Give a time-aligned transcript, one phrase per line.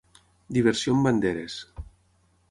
[0.57, 1.59] Diversió amb banderes.